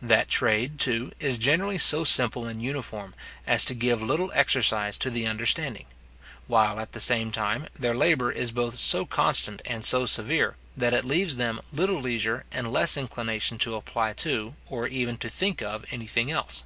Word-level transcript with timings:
That 0.00 0.28
trade, 0.28 0.78
too, 0.78 1.10
is 1.18 1.38
generally 1.38 1.76
so 1.76 2.04
simple 2.04 2.46
and 2.46 2.62
uniform, 2.62 3.14
as 3.48 3.64
to 3.64 3.74
give 3.74 4.00
little 4.00 4.30
exercise 4.32 4.96
to 4.98 5.10
the 5.10 5.26
understanding; 5.26 5.86
while, 6.46 6.78
at 6.78 6.92
the 6.92 7.00
same 7.00 7.32
time, 7.32 7.66
their 7.76 7.92
labour 7.92 8.30
is 8.30 8.52
both 8.52 8.78
so 8.78 9.04
constant 9.04 9.60
and 9.64 9.84
so 9.84 10.06
severe, 10.06 10.54
that 10.76 10.94
it 10.94 11.04
leaves 11.04 11.34
them 11.36 11.60
little 11.72 12.00
leisure 12.00 12.44
and 12.52 12.72
less 12.72 12.96
inclination 12.96 13.58
to 13.58 13.74
apply 13.74 14.12
to, 14.12 14.54
or 14.68 14.86
even 14.86 15.18
to 15.18 15.28
think 15.28 15.60
of 15.62 15.84
any 15.90 16.06
thing 16.06 16.30
else. 16.30 16.62